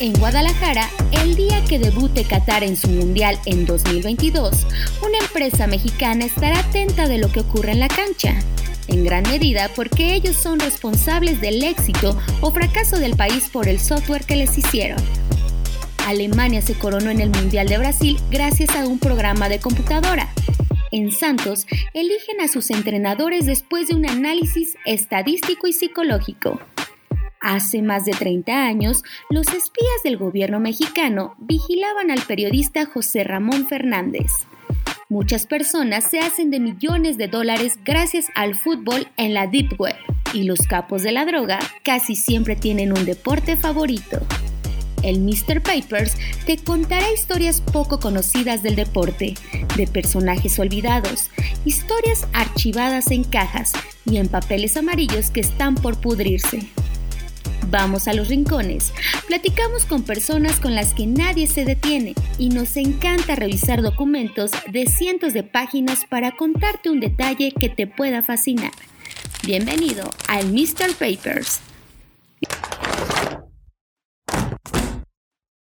[0.00, 4.66] En Guadalajara, el día que debute Qatar en su Mundial en 2022,
[5.04, 8.38] una empresa mexicana estará atenta de lo que ocurre en la cancha,
[8.86, 13.80] en gran medida porque ellos son responsables del éxito o fracaso del país por el
[13.80, 15.02] software que les hicieron.
[16.08, 20.32] Alemania se coronó en el Mundial de Brasil gracias a un programa de computadora.
[20.90, 26.62] En Santos, eligen a sus entrenadores después de un análisis estadístico y psicológico.
[27.42, 33.68] Hace más de 30 años, los espías del gobierno mexicano vigilaban al periodista José Ramón
[33.68, 34.32] Fernández.
[35.10, 39.96] Muchas personas se hacen de millones de dólares gracias al fútbol en la Deep Web
[40.32, 44.20] y los capos de la droga casi siempre tienen un deporte favorito.
[45.02, 45.62] El Mr.
[45.62, 46.16] Papers
[46.46, 49.34] te contará historias poco conocidas del deporte,
[49.76, 51.30] de personajes olvidados,
[51.64, 53.72] historias archivadas en cajas
[54.04, 56.68] y en papeles amarillos que están por pudrirse.
[57.70, 58.92] Vamos a los rincones,
[59.26, 64.86] platicamos con personas con las que nadie se detiene y nos encanta revisar documentos de
[64.86, 68.72] cientos de páginas para contarte un detalle que te pueda fascinar.
[69.44, 70.94] Bienvenido al Mr.
[70.98, 71.60] Papers.